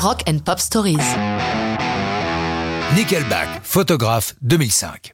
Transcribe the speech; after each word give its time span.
Rock 0.00 0.22
and 0.28 0.38
Pop 0.44 0.60
Stories. 0.60 0.96
Nickelback, 2.94 3.64
photographe 3.64 4.36
2005. 4.42 5.12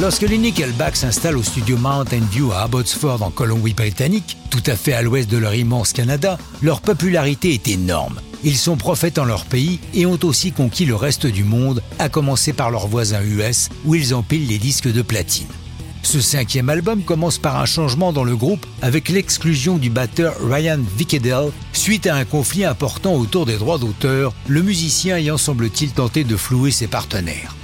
Lorsque 0.00 0.22
les 0.22 0.38
Nickelback 0.38 0.94
s'installent 0.94 1.36
au 1.36 1.42
studio 1.42 1.76
Mountain 1.76 2.20
View 2.30 2.52
à 2.52 2.62
Abbotsford 2.62 3.20
en 3.24 3.30
Colombie-Britannique, 3.30 4.36
tout 4.48 4.62
à 4.66 4.76
fait 4.76 4.92
à 4.92 5.02
l'ouest 5.02 5.28
de 5.28 5.38
leur 5.38 5.56
immense 5.56 5.92
Canada, 5.92 6.38
leur 6.62 6.82
popularité 6.82 7.52
est 7.52 7.66
énorme. 7.66 8.20
Ils 8.44 8.56
sont 8.56 8.76
prophètes 8.76 9.18
en 9.18 9.24
leur 9.24 9.44
pays 9.44 9.80
et 9.92 10.06
ont 10.06 10.20
aussi 10.22 10.52
conquis 10.52 10.86
le 10.86 10.94
reste 10.94 11.26
du 11.26 11.42
monde, 11.42 11.82
à 11.98 12.08
commencer 12.08 12.52
par 12.52 12.70
leurs 12.70 12.86
voisins 12.86 13.22
US, 13.24 13.70
où 13.84 13.96
ils 13.96 14.14
empilent 14.14 14.46
les 14.46 14.58
disques 14.58 14.92
de 14.92 15.02
platine. 15.02 15.48
Ce 16.02 16.20
cinquième 16.20 16.68
album 16.68 17.02
commence 17.02 17.38
par 17.38 17.60
un 17.60 17.66
changement 17.66 18.12
dans 18.12 18.24
le 18.24 18.36
groupe 18.36 18.66
avec 18.82 19.08
l'exclusion 19.08 19.76
du 19.76 19.90
batteur 19.90 20.34
Ryan 20.42 20.78
Vickedel 20.96 21.50
suite 21.72 22.06
à 22.06 22.16
un 22.16 22.24
conflit 22.24 22.64
important 22.64 23.14
autour 23.14 23.46
des 23.46 23.56
droits 23.56 23.78
d'auteur, 23.78 24.32
le 24.48 24.62
musicien 24.62 25.16
ayant 25.16 25.36
semble-t-il 25.36 25.92
tenté 25.92 26.24
de 26.24 26.36
flouer 26.36 26.70
ses 26.70 26.86
partenaires. 26.86 27.54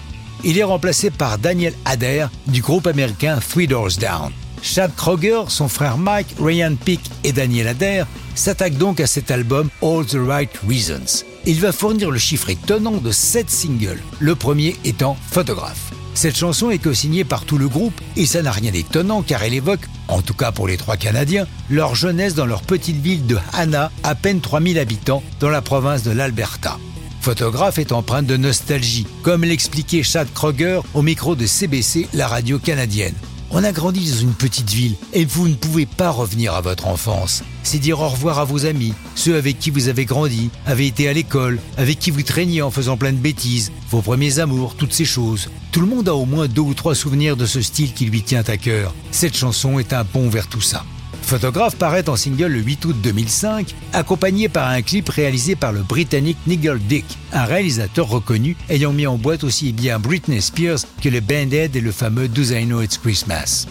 Il 0.44 0.58
est 0.58 0.64
remplacé 0.64 1.10
par 1.10 1.38
Daniel 1.38 1.74
Adair 1.84 2.30
du 2.46 2.60
groupe 2.60 2.86
américain 2.86 3.38
Three 3.40 3.66
Doors 3.66 3.96
Down. 3.98 4.32
Chad 4.62 4.94
Kroger, 4.94 5.42
son 5.48 5.68
frère 5.68 5.98
Mike, 5.98 6.34
Ryan 6.40 6.74
Peake 6.76 7.10
et 7.24 7.32
Daniel 7.32 7.68
Adair 7.68 8.06
s'attaquent 8.34 8.78
donc 8.78 9.00
à 9.00 9.06
cet 9.06 9.30
album 9.30 9.70
All 9.82 10.04
the 10.04 10.18
Right 10.18 10.50
Reasons. 10.68 11.24
Il 11.46 11.60
va 11.60 11.72
fournir 11.72 12.10
le 12.10 12.18
chiffre 12.18 12.50
étonnant 12.50 12.96
de 12.96 13.10
7 13.10 13.48
singles, 13.48 14.02
le 14.18 14.34
premier 14.34 14.76
étant 14.84 15.16
Photograph. 15.30 15.92
Cette 16.14 16.36
chanson 16.36 16.70
est 16.70 16.78
co-signée 16.78 17.24
par 17.24 17.44
tout 17.44 17.58
le 17.58 17.68
groupe 17.68 18.00
et 18.16 18.26
ça 18.26 18.42
n'a 18.42 18.50
rien 18.50 18.70
d'étonnant 18.70 19.22
car 19.22 19.42
elle 19.42 19.54
évoque, 19.54 19.86
en 20.08 20.22
tout 20.22 20.34
cas 20.34 20.50
pour 20.50 20.66
les 20.66 20.78
trois 20.78 20.96
Canadiens, 20.96 21.46
leur 21.68 21.94
jeunesse 21.94 22.34
dans 22.34 22.46
leur 22.46 22.62
petite 22.62 22.96
ville 22.96 23.26
de 23.26 23.36
Hanna, 23.52 23.92
à 24.02 24.14
peine 24.14 24.40
3000 24.40 24.78
habitants, 24.78 25.22
dans 25.40 25.50
la 25.50 25.62
province 25.62 26.02
de 26.02 26.10
l'Alberta. 26.10 26.78
Photographe 27.20 27.78
est 27.78 27.92
empreinte 27.92 28.26
de 28.26 28.36
nostalgie, 28.36 29.06
comme 29.22 29.44
l'expliquait 29.44 30.02
Chad 30.02 30.28
Kroger 30.32 30.80
au 30.94 31.02
micro 31.02 31.34
de 31.34 31.44
CBC, 31.44 32.08
la 32.14 32.28
radio 32.28 32.58
canadienne. 32.58 33.14
On 33.50 33.62
a 33.62 33.72
grandi 33.72 34.10
dans 34.10 34.18
une 34.18 34.34
petite 34.34 34.70
ville 34.70 34.96
et 35.12 35.24
vous 35.24 35.48
ne 35.48 35.54
pouvez 35.54 35.86
pas 35.86 36.10
revenir 36.10 36.54
à 36.54 36.60
votre 36.60 36.88
enfance. 36.88 37.42
C'est 37.62 37.78
dire 37.78 38.00
au 38.00 38.08
revoir 38.08 38.38
à 38.38 38.44
vos 38.44 38.66
amis, 38.66 38.92
ceux 39.14 39.36
avec 39.36 39.58
qui 39.58 39.70
vous 39.70 39.88
avez 39.88 40.04
grandi, 40.04 40.50
avez 40.66 40.86
été 40.86 41.08
à 41.08 41.12
l'école, 41.12 41.60
avec 41.76 41.98
qui 41.98 42.10
vous 42.10 42.22
traîniez 42.22 42.62
en 42.62 42.70
faisant 42.70 42.96
plein 42.96 43.12
de 43.12 43.18
bêtises, 43.18 43.72
vos 43.90 44.02
premiers 44.02 44.40
amours, 44.40 44.74
toutes 44.74 44.92
ces 44.92 45.04
choses. 45.04 45.48
Tout 45.72 45.80
le 45.80 45.86
monde 45.86 46.08
a 46.08 46.14
au 46.14 46.26
moins 46.26 46.48
deux 46.48 46.62
ou 46.62 46.74
trois 46.74 46.94
souvenirs 46.94 47.36
de 47.36 47.46
ce 47.46 47.60
style 47.60 47.92
qui 47.92 48.06
lui 48.06 48.22
tient 48.22 48.44
à 48.46 48.56
cœur. 48.56 48.94
Cette 49.10 49.36
chanson 49.36 49.78
est 49.78 49.92
un 49.92 50.04
pont 50.04 50.28
vers 50.28 50.48
tout 50.48 50.60
ça. 50.60 50.84
Photographe 51.22 51.76
paraît 51.76 52.08
en 52.08 52.14
single 52.14 52.52
le 52.52 52.60
8 52.60 52.84
août 52.84 52.96
2005, 53.02 53.74
accompagné 53.92 54.48
par 54.48 54.68
un 54.68 54.80
clip 54.80 55.08
réalisé 55.08 55.56
par 55.56 55.72
le 55.72 55.82
Britannique 55.82 56.38
Nigel 56.46 56.78
Dick, 56.78 57.04
un 57.32 57.44
réalisateur 57.44 58.08
reconnu 58.08 58.56
ayant 58.68 58.92
mis 58.92 59.08
en 59.08 59.16
boîte 59.16 59.42
aussi 59.42 59.72
bien 59.72 59.98
Britney 59.98 60.40
Spears 60.40 60.80
que 61.02 61.08
le 61.08 61.20
Band-Aid 61.20 61.74
et 61.74 61.80
le 61.80 61.90
fameux 61.90 62.28
Do 62.28 62.42
I 62.42 62.64
Know 62.64 62.82
It's 62.82 62.98
Christmas. 62.98 63.66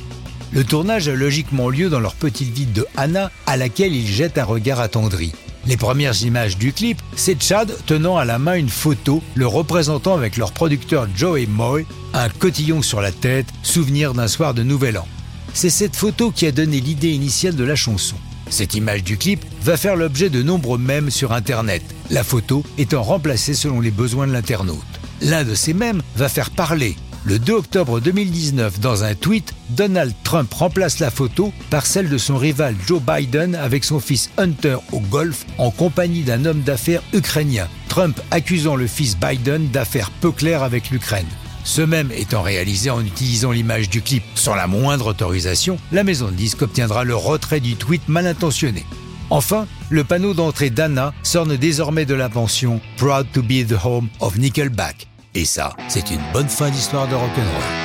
Le 0.52 0.64
tournage 0.64 1.08
a 1.08 1.16
logiquement 1.16 1.70
lieu 1.70 1.90
dans 1.90 2.00
leur 2.00 2.16
petite 2.16 2.54
ville 2.54 2.74
de 2.74 2.86
Hannah, 2.98 3.32
à 3.46 3.58
laquelle 3.58 3.96
ils 3.96 4.08
jettent 4.08 4.38
un 4.38 4.44
regard 4.44 4.80
attendri. 4.80 5.34
Les 5.68 5.78
premières 5.78 6.22
images 6.24 6.58
du 6.58 6.72
clip, 6.74 7.02
c'est 7.16 7.42
Chad 7.42 7.76
tenant 7.86 8.18
à 8.18 8.26
la 8.26 8.38
main 8.38 8.56
une 8.56 8.70
photo, 8.70 9.24
le 9.34 9.48
représentant 9.48 10.14
avec 10.14 10.38
leur 10.38 10.52
producteur 10.52 11.08
Joey 11.16 11.48
Moy, 11.48 11.86
un 12.14 12.30
cotillon 12.30 12.82
sur 12.82 13.02
la 13.02 13.12
tête, 13.12 13.48
souvenir 13.64 14.14
d'un 14.14 14.28
soir 14.28 14.54
de 14.54 14.62
Nouvel 14.62 14.98
An. 14.98 15.08
C'est 15.54 15.70
cette 15.70 15.96
photo 15.96 16.32
qui 16.32 16.46
a 16.46 16.52
donné 16.52 16.80
l'idée 16.80 17.12
initiale 17.12 17.56
de 17.56 17.64
la 17.64 17.76
chanson. 17.76 18.16
Cette 18.50 18.76
image 18.76 19.04
du 19.04 19.18
clip 19.18 19.44
va 19.64 19.78
faire 19.78 19.96
l'objet 19.96 20.30
de 20.30 20.44
nombreux 20.44 20.78
mèmes 20.78 21.10
sur 21.10 21.34
Internet, 21.34 21.82
la 22.10 22.24
photo 22.24 22.64
étant 22.78 23.04
remplacée 23.04 23.54
selon 23.54 23.80
les 23.80 23.92
besoins 23.92 24.28
de 24.28 24.34
l'internaute. 24.34 24.80
L'un 25.22 25.44
de 25.44 25.56
ces 25.56 25.74
mèmes 25.74 26.02
va 26.16 26.30
faire 26.30 26.52
parler. 26.52 26.96
Le 27.24 27.40
2 27.40 27.54
octobre 27.54 28.00
2019, 28.00 28.80
dans 28.80 29.04
un 29.04 29.16
tweet, 29.16 29.56
Donald 29.72 30.14
Trump 30.24 30.54
remplace 30.54 31.00
la 31.00 31.10
photo 31.10 31.52
par 31.72 31.88
celle 31.88 32.08
de 32.08 32.20
son 32.20 32.38
rival 32.38 32.76
Joe 32.86 33.02
Biden 33.02 33.56
avec 33.56 33.84
son 33.84 34.00
fils 34.00 34.30
Hunter 34.38 34.78
au 34.92 35.00
golf 35.00 35.44
en 35.58 35.72
compagnie 35.72 36.22
d'un 36.22 36.46
homme 36.46 36.62
d'affaires 36.62 37.02
ukrainien. 37.14 37.68
Trump 37.90 38.22
accusant 38.30 38.76
le 38.76 38.86
fils 38.86 39.18
Biden 39.18 39.70
d'affaires 39.70 40.12
peu 40.12 40.32
claires 40.32 40.62
avec 40.62 40.92
l'Ukraine. 40.92 41.26
Ce 41.66 41.82
même 41.82 42.12
étant 42.12 42.44
réalisé 42.44 42.92
en 42.92 43.04
utilisant 43.04 43.52
l'image 43.52 43.90
du 43.90 44.02
clip 44.02 44.24
sans 44.36 44.56
la 44.56 44.68
moindre 44.68 45.08
autorisation, 45.08 45.78
la 45.92 46.04
maison 46.04 46.28
de 46.28 46.34
disque 46.34 46.62
obtiendra 46.62 47.04
le 47.04 47.16
retrait 47.16 47.60
du 47.60 47.76
tweet 47.76 48.08
mal 48.08 48.28
intentionné. 48.28 48.86
Enfin, 49.32 49.68
le 49.90 50.04
panneau 50.04 50.36
d'entrée 50.36 50.70
d'Anna 50.70 51.14
s'orne 51.24 51.58
désormais 51.58 52.06
de 52.06 52.14
la 52.14 52.30
pension 52.30 52.80
Proud 52.98 53.26
to 53.34 53.42
be 53.42 53.66
the 53.68 53.84
home 53.84 54.10
of 54.20 54.38
Nickelback. 54.38 55.08
Et 55.34 55.46
ça, 55.46 55.76
c'est 55.90 56.12
une 56.12 56.22
bonne 56.32 56.48
fin 56.48 56.70
d'histoire 56.70 57.08
de 57.08 57.16
rock'n'roll. 57.16 57.85